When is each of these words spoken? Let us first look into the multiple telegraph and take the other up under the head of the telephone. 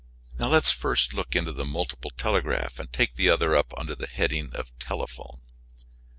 Let 0.39 0.51
us 0.51 0.71
first 0.71 1.13
look 1.13 1.35
into 1.35 1.51
the 1.51 1.63
multiple 1.63 2.09
telegraph 2.17 2.79
and 2.79 2.91
take 2.91 3.13
the 3.17 3.29
other 3.29 3.55
up 3.55 3.71
under 3.77 3.93
the 3.93 4.07
head 4.07 4.33
of 4.33 4.65
the 4.75 4.83
telephone. 4.83 5.41